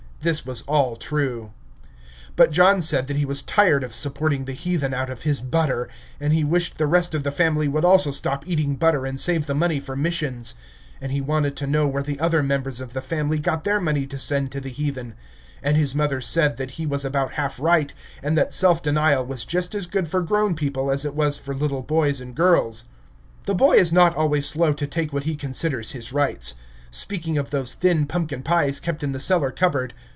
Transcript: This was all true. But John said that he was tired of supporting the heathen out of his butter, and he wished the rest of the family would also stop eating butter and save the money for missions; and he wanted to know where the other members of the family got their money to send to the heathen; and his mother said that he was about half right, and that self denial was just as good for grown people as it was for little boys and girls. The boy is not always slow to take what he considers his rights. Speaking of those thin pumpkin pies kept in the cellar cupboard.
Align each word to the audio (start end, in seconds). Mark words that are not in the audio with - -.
This 0.23 0.45
was 0.45 0.61
all 0.67 0.97
true. 0.97 1.51
But 2.35 2.51
John 2.51 2.79
said 2.83 3.07
that 3.07 3.17
he 3.17 3.25
was 3.25 3.41
tired 3.41 3.83
of 3.83 3.95
supporting 3.95 4.45
the 4.45 4.53
heathen 4.53 4.93
out 4.93 5.09
of 5.09 5.23
his 5.23 5.41
butter, 5.41 5.89
and 6.19 6.31
he 6.31 6.43
wished 6.43 6.77
the 6.77 6.85
rest 6.85 7.15
of 7.15 7.23
the 7.23 7.31
family 7.31 7.67
would 7.67 7.83
also 7.83 8.11
stop 8.11 8.47
eating 8.47 8.75
butter 8.75 9.03
and 9.07 9.19
save 9.19 9.47
the 9.47 9.55
money 9.55 9.79
for 9.79 9.95
missions; 9.95 10.53
and 11.01 11.11
he 11.11 11.21
wanted 11.21 11.55
to 11.55 11.65
know 11.65 11.87
where 11.87 12.03
the 12.03 12.19
other 12.19 12.43
members 12.43 12.79
of 12.79 12.93
the 12.93 13.01
family 13.01 13.39
got 13.39 13.63
their 13.63 13.81
money 13.81 14.05
to 14.05 14.19
send 14.19 14.51
to 14.51 14.61
the 14.61 14.69
heathen; 14.69 15.15
and 15.63 15.75
his 15.75 15.95
mother 15.95 16.21
said 16.21 16.57
that 16.57 16.69
he 16.77 16.85
was 16.85 17.03
about 17.03 17.31
half 17.31 17.59
right, 17.59 17.91
and 18.21 18.37
that 18.37 18.53
self 18.53 18.83
denial 18.83 19.25
was 19.25 19.43
just 19.43 19.73
as 19.73 19.87
good 19.87 20.07
for 20.07 20.21
grown 20.21 20.55
people 20.55 20.91
as 20.91 21.03
it 21.03 21.15
was 21.15 21.39
for 21.39 21.55
little 21.55 21.81
boys 21.81 22.21
and 22.21 22.35
girls. 22.35 22.85
The 23.45 23.55
boy 23.55 23.73
is 23.73 23.91
not 23.91 24.15
always 24.15 24.45
slow 24.47 24.73
to 24.73 24.85
take 24.85 25.11
what 25.11 25.23
he 25.23 25.35
considers 25.35 25.93
his 25.93 26.13
rights. 26.13 26.53
Speaking 26.91 27.39
of 27.39 27.49
those 27.49 27.73
thin 27.73 28.05
pumpkin 28.05 28.43
pies 28.43 28.79
kept 28.79 29.01
in 29.01 29.13
the 29.13 29.19
cellar 29.19 29.49
cupboard. 29.49 29.95